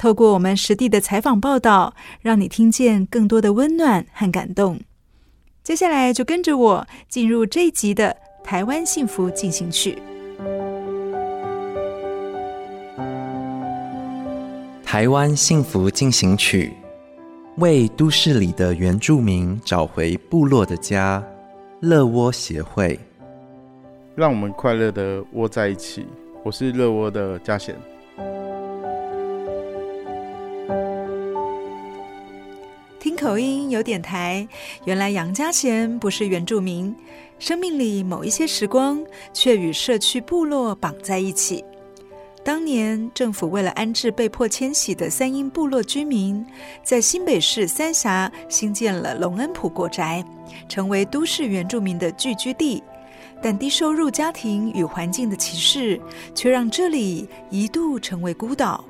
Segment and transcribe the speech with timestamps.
[0.00, 4.80] 透过我们实地的采访报道，让你听见更多的温暖和感动。
[5.62, 9.98] 接下来就跟着我进入这一集的《台湾幸福进行曲》。
[14.86, 16.72] 《台湾幸福进行曲》
[17.60, 21.22] 为都市里的原住民找回部落的家，
[21.80, 22.98] 乐窝协会，
[24.14, 26.06] 让我们快乐的窝在一起。
[26.42, 27.76] 我是乐窝的嘉贤。
[33.20, 34.48] 口音有点台，
[34.86, 36.96] 原来杨家贤不是原住民，
[37.38, 38.98] 生命里某一些时光
[39.34, 41.62] 却与社区部落绑在一起。
[42.42, 46.42] 当年政府为了安置被迫迁徙的三英部落居民，
[46.82, 50.24] 在新北市三峡新建了龙恩埔国宅，
[50.66, 52.82] 成为都市原住民的聚居地。
[53.42, 56.00] 但低收入家庭与环境的歧视，
[56.34, 58.82] 却让这里一度成为孤岛。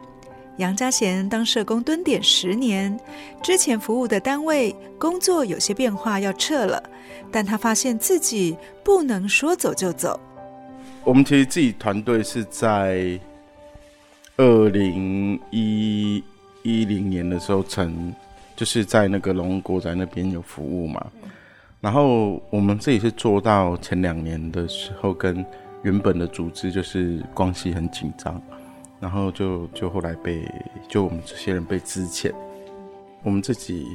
[0.60, 2.94] 杨家贤当社工蹲点十年，
[3.42, 6.82] 之前服务的单位工作有些变化，要撤了，
[7.32, 8.54] 但他发现自己
[8.84, 10.20] 不能说走就走。
[11.02, 13.18] 我们其实自己团队是在
[14.36, 16.22] 二零一
[16.62, 18.14] 一零年的时候成，
[18.54, 21.06] 就是在那个龙国宅那边有服务嘛。
[21.80, 25.42] 然后我们自己是做到前两年的时候，跟
[25.82, 28.38] 原本的组织就是关系很紧张。
[29.00, 30.46] 然后就就后来被
[30.86, 32.32] 就我们这些人被支遣，
[33.22, 33.86] 我们自己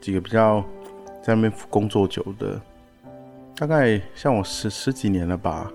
[0.00, 0.64] 几个比较
[1.20, 2.60] 在那边工作久的，
[3.56, 5.68] 大概像我十十几年了吧，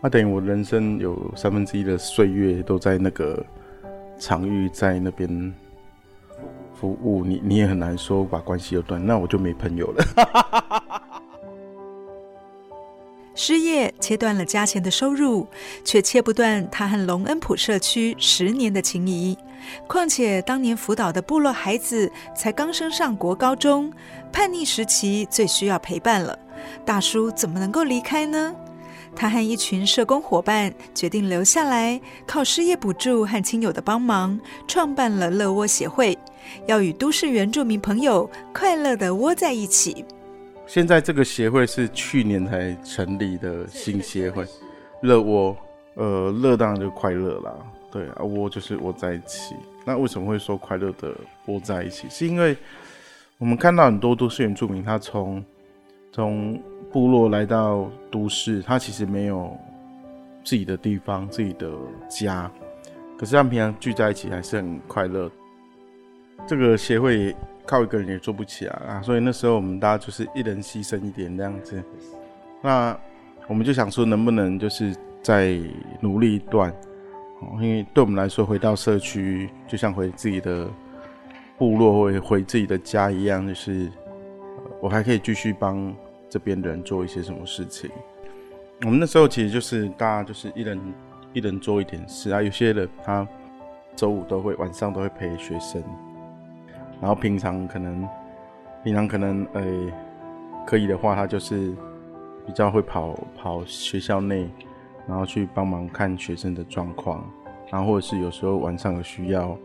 [0.00, 3.44] 那等于我人生有三分之一的岁月都在那个
[4.18, 5.54] 场域在那边
[6.74, 10.61] 服务，你你也很难说把关系又断，那我就没朋友了。
[13.44, 15.48] 失业切断了嘉贤的收入，
[15.84, 19.36] 却切不断他和龙恩普社区十年的情谊。
[19.88, 23.92] 况且当年辅导的部落孩子才刚升上国高中，
[24.32, 26.38] 叛逆时期最需要陪伴了。
[26.84, 28.54] 大叔怎么能够离开呢？
[29.16, 34.38] 他和一群社工伙伴决定留下来，靠失业补助和亲友的帮忙，
[34.68, 36.16] 创办了乐窝协会，
[36.68, 40.04] 要与都市原住民朋友快乐地窝在一起。
[40.72, 44.42] 现在这个协会是去年才成立的新协会，
[45.02, 45.54] 乐窝，
[45.96, 47.52] 呃，乐当然就快乐啦，
[47.90, 49.54] 对啊，窝就是窝在一起。
[49.84, 52.08] 那为什么会说快乐的窝在一起？
[52.08, 52.56] 是因为
[53.36, 55.44] 我们看到很多都市原住民，他从
[56.10, 56.58] 从
[56.90, 59.54] 部落来到都市，他其实没有
[60.42, 61.70] 自己的地方、自己的
[62.08, 62.50] 家，
[63.18, 65.30] 可是他们平常聚在一起还是很快乐。
[66.46, 67.34] 这个协会。
[67.64, 71.80] 靠一个人也做不起来啊，所以那时候我们大家就是一人牺牲一点这样子。
[72.60, 72.94] 那
[73.46, 75.56] 我们就想说，能不能就是再
[76.00, 76.74] 努力一段？
[77.60, 80.68] 因为对我们来说，回到社区就像回自己的
[81.56, 83.88] 部落或者回自己的家一样，就是
[84.80, 85.94] 我还可以继续帮
[86.28, 87.88] 这边的人做一些什么事情。
[88.84, 90.80] 我们那时候其实就是大家就是一人
[91.32, 93.26] 一人做一点事啊，有些人他
[93.94, 95.80] 周五都会晚上都会陪学生。
[97.02, 98.08] 然后平常可能，
[98.84, 99.62] 平常可能，呃、
[100.64, 101.74] 可以的话，他就是
[102.46, 104.48] 比较会跑跑学校内，
[105.08, 107.28] 然后去帮忙看学生的状况，
[107.72, 109.58] 然后或者是有时候晚上有需要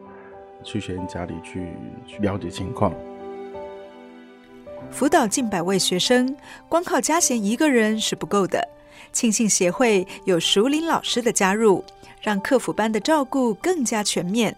[0.63, 1.67] 去学生家里去
[2.07, 2.91] 去了解情况。
[4.89, 6.35] 辅导近百位学生，
[6.67, 8.67] 光靠嘉贤一个人是不够的。
[9.13, 11.83] 庆幸协会有熟龄老师的加入，
[12.19, 14.55] 让课辅班的照顾更加全面。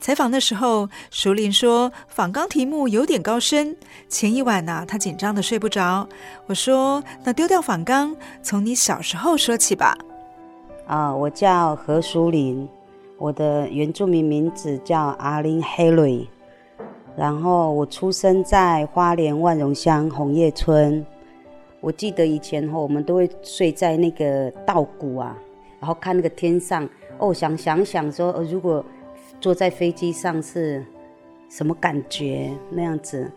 [0.00, 3.76] 采访的时候，淑玲说访纲题目有点高深，
[4.08, 6.08] 前一晚呢、啊，她紧张的睡不着。
[6.46, 9.94] 我说：“那丢掉访纲，从你小时候说起吧。”
[10.88, 12.66] 啊，我叫何淑玲，
[13.18, 16.26] 我的原住民名字叫阿林黑瑞，
[17.14, 21.04] 然后我出生在花莲万荣乡红叶村。
[21.80, 25.36] 我记得以前吼，我们都会睡在那个稻谷啊，
[25.78, 26.88] 然后看那个天上
[27.18, 28.82] 哦，想想想说，如果。
[29.40, 30.84] 坐在飞机上是
[31.48, 32.50] 什么感觉？
[32.70, 33.30] 那样子。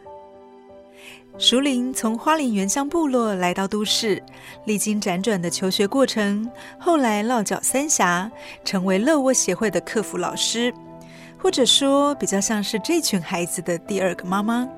[1.38, 4.22] 淑玲从花莲原乡部落来到都市，
[4.66, 6.48] 历经辗转的求学过程，
[6.78, 8.30] 后来落脚三峡，
[8.64, 10.72] 成为乐窝协会的客服老师，
[11.40, 14.70] 或者说比较像是这群孩子的第二个妈妈，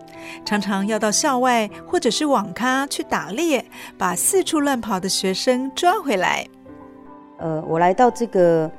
[0.46, 3.66] 常常要到校外或者是网咖去打猎，
[3.98, 6.48] 把四处乱跑的学生抓回来。
[7.40, 8.72] 呃，我来到这个。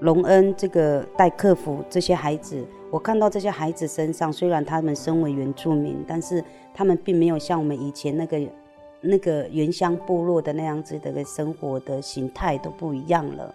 [0.00, 6.44] 隆恩这个代课辅这些孩子，我看到这些孩子身上，虽然他们身为原住民，但是
[6.74, 8.40] 他们并没有像我们以前那个
[9.00, 13.54] 那个原乡部落的那样子的生活的形态都不一样了。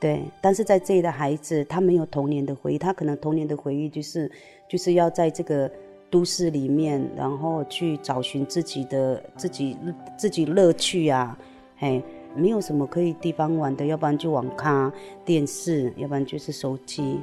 [0.00, 4.30] 对，但是在这里的孩子，他没有童年的回忆，他可能童年的回忆就是
[4.68, 5.70] 就是要在这个
[6.10, 9.76] 都市里面，然后去找寻自己的自己
[10.16, 11.38] 自己乐趣啊，
[11.76, 12.02] 嘿。
[12.34, 14.92] 没有什么可以地方玩的，要不然就网咖、
[15.24, 17.20] 电视，要不然就是手机。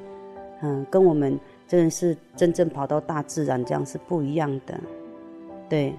[0.62, 4.80] 嗯，跟我们真的是真正跑到大自然这样是不一样的。
[5.69, 5.94] 对，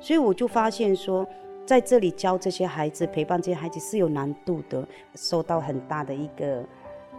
[0.00, 1.26] 所以我就发现说，
[1.66, 6.62] 在这里教这些孩子、陪伴这些孩子是有难度的，受到很大的一个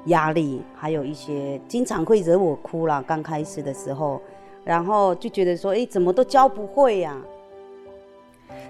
[0.06, 3.04] 压力，还有一些经常会惹我哭啦。
[3.06, 4.22] 刚开始的时候，
[4.64, 7.22] 然后就觉得说，哎，怎么都教不会呀、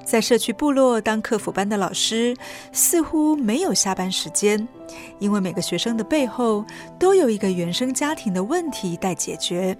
[0.05, 2.35] 在社区部落当课辅班的老师，
[2.71, 4.65] 似乎没有下班时间，
[5.17, 6.63] 因为每个学生的背后
[6.99, 9.75] 都有一个原生家庭的问题待解决。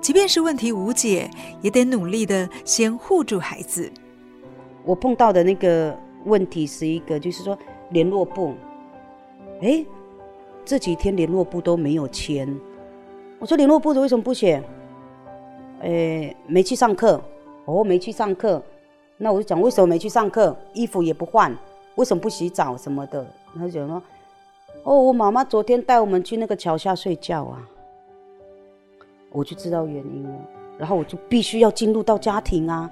[0.00, 1.30] 即便是问题无解，
[1.60, 3.90] 也得努力的先护住孩子。
[4.84, 7.56] 我碰到的那个问题是一个，就是说
[7.90, 8.54] 联络部，
[9.62, 9.86] 哎，
[10.64, 12.52] 这几天联络部都没有签。
[13.38, 14.60] 我说联络部的为什么不写？
[15.82, 17.22] 哎，没去上课。
[17.64, 18.60] 哦，没去上课。
[19.16, 21.54] 那我就讲为什么没去上课，衣服也不换，
[21.94, 23.24] 为什么不洗澡什么的？
[23.54, 24.02] 他就讲说，
[24.82, 27.62] 哦，我妈妈昨天带我们去那个桥下睡觉啊，
[29.30, 30.34] 我就知道原因了。
[30.78, 32.90] 然后我就必须要进入到家庭啊，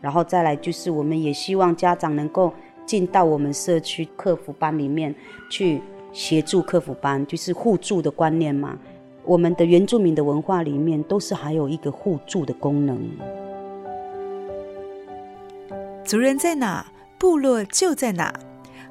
[0.00, 2.50] 然后再来就是我们也希望家长能够
[2.86, 5.14] 进到我们社区客服班里面
[5.50, 5.82] 去
[6.12, 8.78] 协助客服班，就是互助的观念嘛。
[9.24, 12.98] 我们的原住民的文化里面都是还有一个互助的功能。
[16.12, 16.84] 族人在哪，
[17.18, 18.30] 部落就在哪。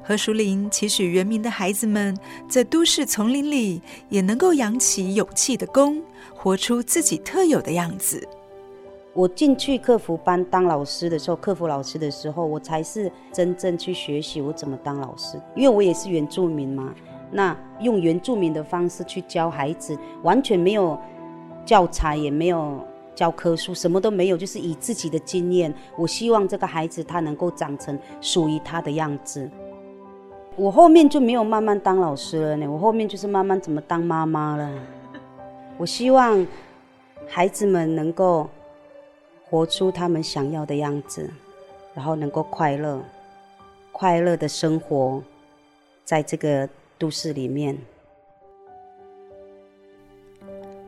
[0.02, 6.02] 何淑玲期许原民的孩子们，在都市丛林里也能够扬起勇气的弓，
[6.34, 8.28] 活出自己特有的样子。
[9.12, 16.92] 我进去客服班当老师的时候，客服老师的时候，我才是真正去学习我怎么当老师，因为我也是原住民嘛。
[17.30, 20.98] 那用原住民的方式去教孩子，完全没有
[21.64, 22.84] 教材，也没有。
[23.14, 25.72] 教科书什么都没有，就是以自己的经验。
[25.96, 29.50] 我希望这个孩子他能够长成属于他的样子。
[30.56, 34.70] 我后面就没有慢慢当老师了呢，我后面就是慢慢怎么当妈妈了。
[35.78, 36.46] 我希望
[37.26, 38.48] 孩子们能够
[39.48, 41.30] 活出他们想要的样子，
[41.94, 43.00] 然后能够快乐、
[43.92, 45.22] 快乐的生活
[46.04, 47.78] 在这个都市里面。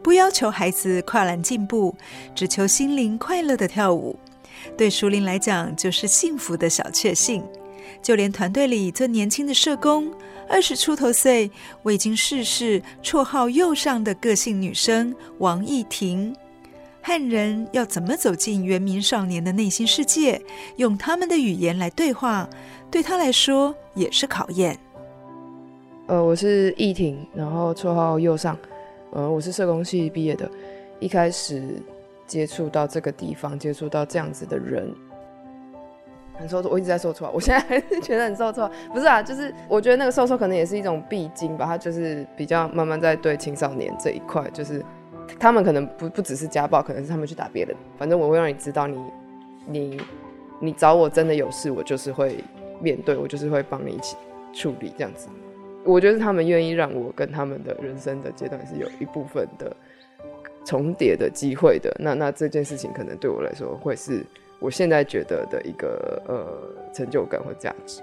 [0.05, 1.97] 不要求孩子跨栏进步，
[2.35, 4.15] 只求心灵快乐的跳舞。
[4.77, 7.43] 对淑玲来讲，就是幸福的小确幸。
[8.03, 10.13] 就连团队里最年轻的社工，
[10.47, 11.51] 二十出头岁、
[11.85, 16.37] 未经世事、绰号“右上”的个性女生王艺婷，
[17.01, 20.39] 汉人要怎么走进原民少年的内心世界，
[20.77, 22.47] 用他们的语言来对话，
[22.91, 24.79] 对她来说也是考验。
[26.09, 28.55] 呃，我是艺婷，然后绰号“右上”。
[29.15, 30.51] 呃，我是社工系毕业的，
[30.99, 31.63] 一开始
[32.27, 34.93] 接触到这个地方，接触到这样子的人，
[36.35, 36.69] 很受挫。
[36.69, 38.69] 我一直在受挫，我现在还是觉得很受挫。
[38.93, 41.65] 不是啊，就是我觉得那个受挫可能也是一种必经吧。
[41.65, 44.85] 他就是比较慢慢在对青少年这一块，就是
[45.39, 47.77] 他们可能不不只是家暴，可能是他们去打别人。
[47.97, 48.99] 反正我会让你知道你，
[49.65, 50.01] 你你
[50.59, 52.43] 你找我真的有事，我就是会
[52.81, 54.17] 面对，我就是会帮你一起
[54.53, 55.29] 处理这样子。
[55.85, 59.77] 我觉得他们愿意让我跟他们的人生的阶段是有一部分的
[60.65, 61.95] 重叠的机会的。
[62.01, 64.25] 那那这件事情可能对我来说，会是
[64.59, 68.01] 我现在觉得的一个呃成就感或价值。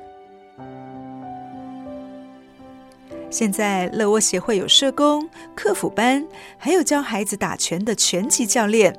[3.30, 8.94] 现在乐窝协会有社工、客服班，还有教孩子打拳的拳击教练，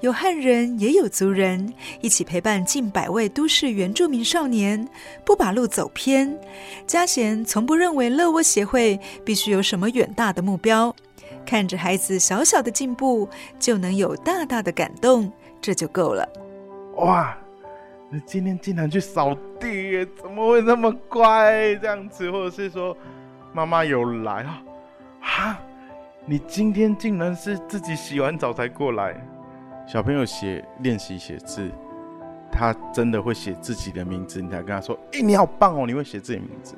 [0.00, 4.88] 有汉人也有族人，一起陪伴近百位都市原住民少年，
[5.24, 6.38] 不把路走偏。
[6.86, 10.94] 嘉贤从不认为乐窝协会必须有什么远大的目标，
[11.44, 13.28] 看着孩子小小的进步，
[13.58, 16.28] 就能有大大的感动，这就够了。
[16.96, 17.36] 哇，
[18.08, 21.74] 你今天竟然去扫地，怎么会那么乖？
[21.76, 22.96] 这样子，或者是说。
[23.50, 24.62] 妈妈有来啊！
[25.20, 25.58] 哈，
[26.26, 29.16] 你今天竟然是自己洗完澡才过来。
[29.90, 31.66] 小朋友写练习写字，
[32.52, 36.74] 他真的会写自己的名字，你才跟他说：“哎、你好棒哦，你会写自己名字。”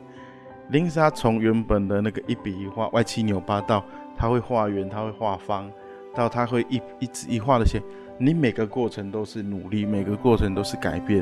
[0.70, 3.84] 林莎从原本的那个一笔一画歪七扭八到
[4.16, 5.68] 他会画圆，他会画方，
[6.14, 7.82] 到他会一一字一画的写。
[8.16, 11.20] 你每个过程都是努力，每个过程都是改变。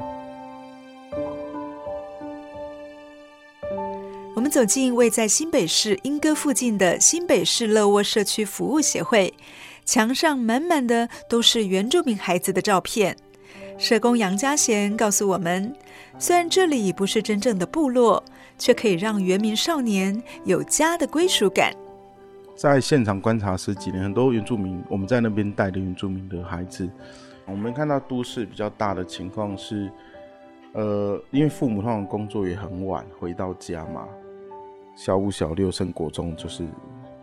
[4.35, 9.33] 我们走进位在新北市莺歌附近的新北市乐窝社区服务协会，
[9.88, 13.16] 墙上满满的都是原住民孩子的照片。
[13.78, 15.75] 社工杨家贤告诉我们，
[16.18, 18.23] 虽然这里不是真正的部落，
[18.59, 21.73] 却可以让原民少年有家的归属感。
[22.54, 26.87] 在现场观察十几年，很多原住民，我们在那边带的原住民的孩子，
[27.47, 29.90] 我们看到都市比较大的情况是，
[30.75, 34.07] 呃，因为父母通常工作也很晚回到家嘛。
[34.95, 36.66] 小五、小六升国中就是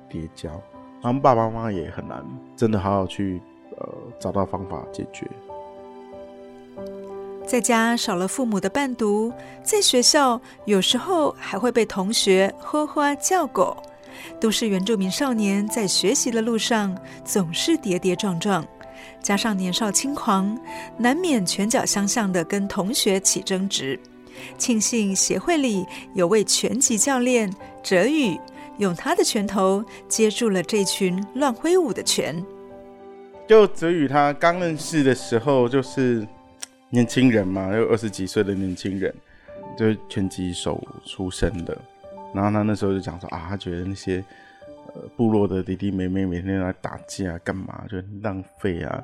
[0.10, 0.60] 跌跤，
[1.06, 2.26] 他们爸爸妈妈也很难，
[2.58, 3.40] 真的好好去
[3.78, 3.88] 呃
[4.20, 5.30] 找到方法解决。
[7.46, 9.32] 在家少了父母的伴读，
[9.62, 13.78] 在学校有时候还会被同学呵呵叫狗。
[14.40, 18.66] 都市原住民少年在学习的路上总是跌跌撞撞，
[19.22, 20.58] 加上年少轻狂，
[20.98, 24.00] 难免拳脚相向的跟同学起争执。
[24.58, 25.86] 庆幸协会里
[26.16, 28.40] 有位拳击教练哲宇，
[28.78, 32.44] 用他的拳头接住了这群乱挥舞的拳。
[33.48, 36.28] 就哲宇他刚认识的时候，就是
[36.90, 39.14] 年轻人嘛，有二十几岁的年轻人，
[39.78, 41.78] 就是拳击手出身的。
[42.34, 44.24] 然后他那时候就讲说啊，他觉得那些
[44.94, 49.04] 呃部落的弟弟妹妹每天来打架干嘛，就浪费啊，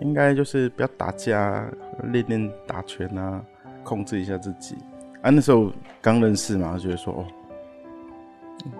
[0.00, 1.70] 应该就是不要打架，
[2.12, 3.44] 练练打拳啊。
[3.84, 4.74] 控制一下自己
[5.22, 5.30] 啊！
[5.30, 5.72] 那时候
[6.02, 7.24] 刚认识嘛，就觉得说哦，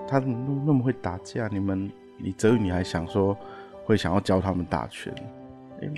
[0.06, 1.48] 他怎么那么会打架？
[1.48, 3.36] 你们，你泽宇你还想说
[3.84, 5.14] 会想要教他们打拳？
[5.80, 5.88] 哎，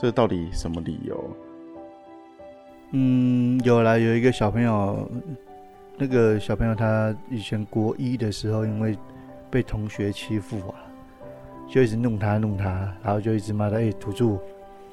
[0.00, 1.36] 这到底什么理由？
[2.90, 5.08] 嗯，有啦，有一个小朋友，
[5.96, 8.98] 那个小朋友他以前国一的时候，因为
[9.50, 10.74] 被同学欺负啊，
[11.68, 12.68] 就一直弄他弄他，
[13.02, 14.38] 然后就一直骂他哎，土著。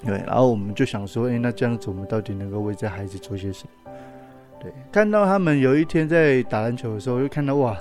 [0.02, 3.92] 对，然后我们就想说，哎，那这样子我们到底能够为这孩子做些什么？
[4.58, 7.76] 对，看到他们有一天在打篮球的时候，就看到哇，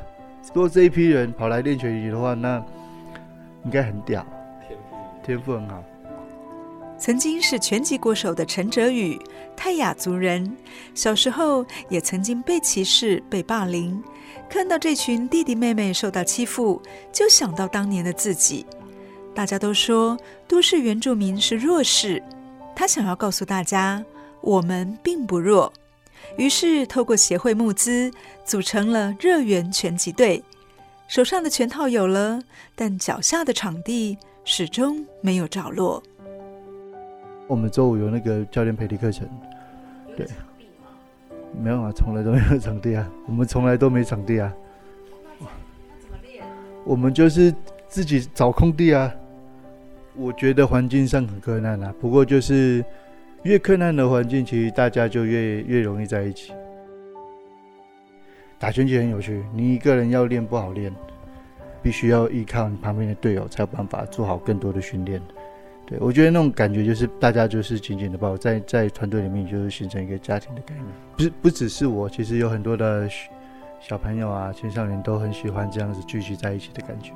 [0.53, 2.63] 如果这一批人跑来练拳击的话，那
[3.65, 4.25] 应该很屌，
[4.67, 5.83] 天赋天赋很好。
[6.97, 9.17] 曾经是拳击国手的陈哲宇，
[9.55, 10.57] 泰雅族人，
[10.93, 14.03] 小时候也曾经被歧视、被霸凌，
[14.49, 16.81] 看到这群弟弟妹妹受到欺负，
[17.11, 18.65] 就想到当年的自己。
[19.33, 22.21] 大家都说都市原住民是弱势，
[22.75, 24.03] 他想要告诉大家，
[24.41, 25.71] 我们并不弱。
[26.37, 28.11] 于是透过协会募资，
[28.43, 30.43] 组成了热源拳击队。
[31.07, 32.41] 手上的拳套有了，
[32.75, 36.01] 但脚下的场地始终没有着落。
[37.47, 39.27] 我们周五有那个教练培力课程，
[40.15, 40.27] 对，
[41.61, 44.53] 没有啊，从来都没有场地啊，我们从来都没场地啊。
[46.85, 47.53] 我们就是。
[47.89, 49.11] 自己找空地啊！
[50.15, 52.85] 我觉得环境上很困难啊，不过就是
[53.43, 56.51] 越困难的环境，其实大家就越越容易在一起。
[58.57, 60.93] 打拳击很有趣，你一个人要练不好练，
[61.81, 65.21] 必须要依靠你旁边的队友，才有办法做好更多的训练。
[65.85, 70.85] 对，我觉得那种感觉就是大家就是紧紧的抱，在在团队里面就是形成一个家庭的概念。
[71.15, 73.09] 不是不只是我，其实有很多的
[73.79, 77.13] 小朋友啊、青少年都很喜欢这样子聚集在一起的感觉。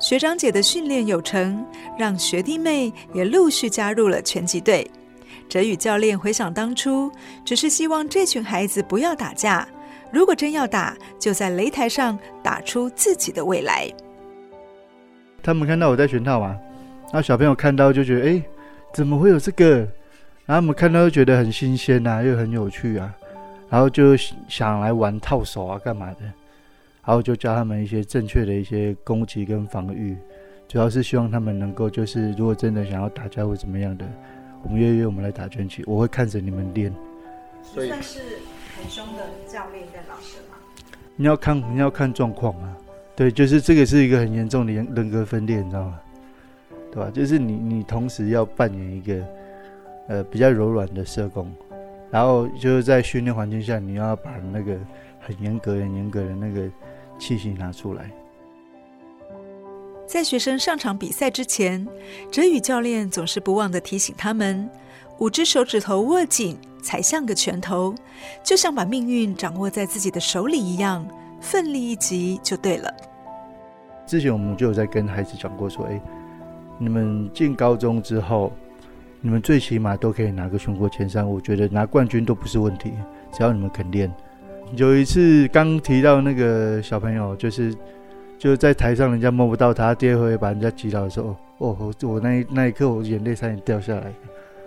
[0.00, 1.62] 学长姐的训练有成，
[1.98, 4.90] 让学弟妹也陆续加入了拳击队。
[5.46, 7.12] 哲宇教练回想当初，
[7.44, 9.68] 只是希望这群孩子不要打架，
[10.10, 13.92] 如果真要打，就在擂台上打出自己的未来。
[15.42, 16.58] 他们看到我在拳套玩，
[17.12, 18.42] 那小朋友看到就觉得，哎，
[18.94, 19.80] 怎么会有这个？
[20.46, 23.14] 然后他们看到就觉得很新鲜啊，又很有趣啊，
[23.68, 24.16] 然后就
[24.48, 26.20] 想来玩套手啊，干嘛的？
[27.04, 30.16] 然后就教他们一些正确的一些攻击跟防御，
[30.68, 34.06] 主要是希望他们能够就是如果真的想要打架或怎么样的，
[34.62, 36.94] 我们约约我们来打拳击，我会看着你们练。
[37.62, 38.20] 所以算是
[38.76, 40.56] 很凶的教练跟老师吗？
[41.16, 42.76] 你要看你要看状况啊，
[43.16, 46.00] 对，就是这个是一个很严重的人人格分裂，你知道吗？
[46.92, 47.10] 对吧？
[47.10, 49.24] 就是你你同时要扮演一个
[50.08, 51.50] 呃比较柔软的社工，
[52.10, 54.76] 然后就是在训练环境下，你要把那个
[55.20, 56.68] 很严格很严格的那个
[57.18, 58.10] 气息拿出来。
[60.06, 61.86] 在学生上场比赛之前，
[62.30, 64.68] 哲宇教练总是不忘的提醒他们：
[65.18, 67.94] 五只手指头握紧才像个拳头，
[68.42, 71.06] 就像把命运掌握在自己的手里一样，
[71.40, 72.92] 奋力一击就对了。
[74.04, 76.00] 之前我们就有在跟孩子讲过说，哎。
[76.82, 78.50] 你们进高中之后，
[79.22, 82.92] 你们最起码都可以拿个全国前三，我觉得拿冠军都不是问题，
[83.30, 84.10] 只要你们肯练。
[84.76, 87.74] 有一次刚提到那个小朋友，就是
[88.38, 94.10] 就在台上，人家摸不到他，第二回把人家击倒的时候，哦，我我那一那一刻我眼泪差点掉下来，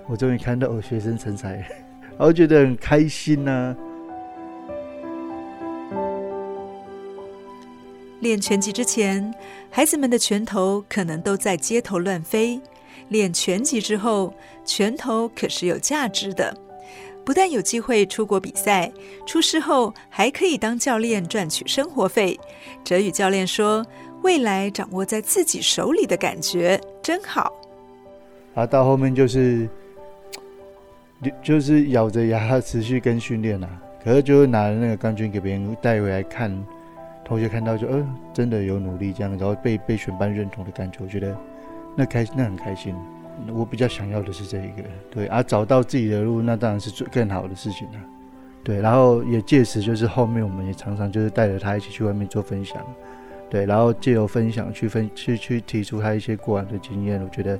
[0.08, 3.76] 我终于看到我学生成才，然后觉得很开心呐、
[8.20, 9.34] 练拳击之前，
[9.72, 12.62] 孩子们的拳头可能都在街头乱飞。
[13.10, 14.34] 练拳击之后，
[14.66, 16.56] 拳头可是有价值的，
[17.24, 18.92] 不但有机会出国比赛，
[19.26, 22.40] 出师后还可以当教练赚取生活费。
[22.84, 23.86] 哲宇教练说
[24.24, 27.54] ：“未来掌握在自己手里的感觉真好。”
[28.56, 29.68] 啊，到后面就是，
[31.42, 33.70] 就是咬着牙持续跟训练啊，
[34.04, 36.52] 可是就会拿那个冠军给别人带回来看。
[37.26, 41.36] 同学看到就，呃，真的有努力这样，然后被被全班认同的感觉，我觉得
[41.96, 42.96] 那开那很开心。
[43.52, 48.00] 我比较想要的是这一个，对，啊、找到自己的路，那当然是最更好的事情了，
[48.64, 48.80] 对。
[48.80, 52.80] 然后也借此就是后面我们也常常就是带着他一起去外面做分享，
[53.50, 57.60] 对，然后借由分享去分去去提出他一些过往的经验，我觉得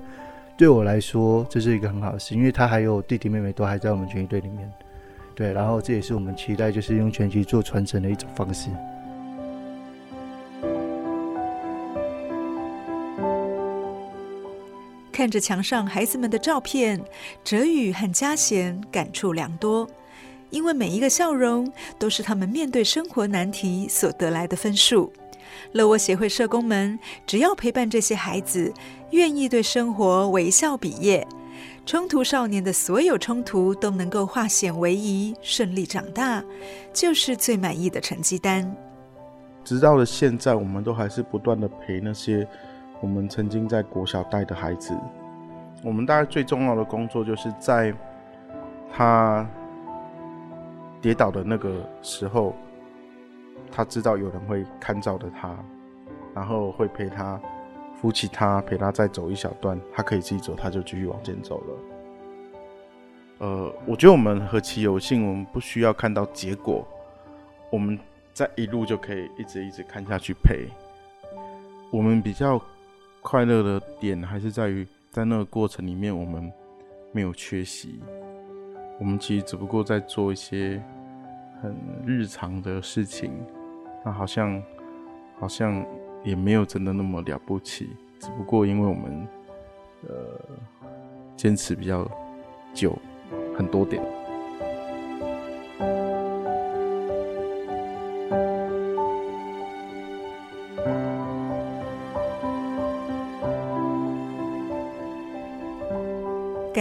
[0.56, 4.72] 对我来说这是一个很好的事，因为他还有弟弟妹妹都还在我们拳击队里面，
[5.34, 8.70] 对，然后这也是我们期待就是用拳击做传承的一种方式。
[15.14, 17.00] 看着墙上孩子们的照片，
[17.44, 19.88] 哲宇和嘉贤感触良多，
[20.50, 25.14] 因为每一个笑容都是他们面对生活难题所得来的分数。
[25.74, 26.98] 乐窝协会社工们
[27.28, 28.74] 只要陪伴这些孩子，
[29.12, 31.26] 愿意对生活微笑毕业，
[31.86, 36.44] 冲突少年的所有冲突都能够化险为夷，顺利长大，
[36.92, 38.76] 就是最满意的成绩单。
[39.64, 42.48] 直到了现在，我们都还是不断的陪那些。
[43.04, 44.98] 我们曾经在国小带的孩子，
[45.84, 47.94] 我们大概最重要的工作就是在
[48.90, 49.46] 他
[51.02, 52.56] 跌倒的那个时候，
[53.70, 55.54] 他知道有人会看照着他，
[56.34, 57.38] 然后会陪他
[58.00, 61.76] 扶起他，陪他再走一小段，他可以自己走，他就继续往前走了。
[63.40, 66.88] 呃，我觉得我们何其有幸，我们不需要看到结果，
[67.70, 68.00] 我们
[68.32, 70.70] 在一路就可以一直一直看下去陪。
[71.92, 72.58] 我们比较。
[73.24, 76.52] 快乐的点还是在于，在那个过程里面，我们
[77.12, 78.00] 没有缺席。
[79.00, 80.80] 我们其实只不过在做一些
[81.62, 83.32] 很日常的事情，
[84.06, 84.62] 那好像
[85.40, 85.84] 好像
[86.24, 87.90] 也没有真的那么了不起。
[88.20, 89.28] 只不过因为我们
[90.08, 90.40] 呃
[91.36, 92.08] 坚持比较
[92.74, 92.98] 久，
[93.58, 94.04] 很多点。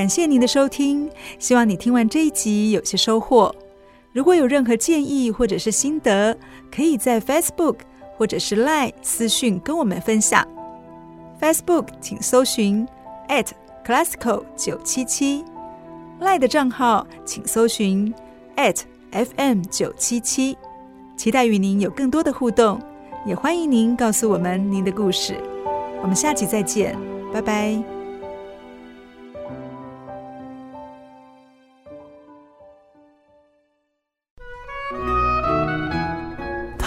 [0.03, 3.55] 感谢您的收听，希望你听完这一集有些收获。
[4.13, 6.37] 如果有任何建议或者是心得，
[6.75, 7.77] 可以在 Facebook
[8.17, 10.45] 或者是 Line 私讯跟我们分享。
[11.41, 12.85] Facebook 请搜寻
[13.29, 13.47] at
[13.87, 15.45] @classical 九七七
[16.21, 18.13] ，Line 的账号请搜寻
[18.57, 18.79] at
[19.13, 20.59] @fm 九七七。
[21.17, 22.81] 期待与您有更多的互动，
[23.25, 25.37] 也欢迎您告诉我们您的故事。
[26.03, 26.99] 我们下期再见，
[27.33, 27.92] 拜拜。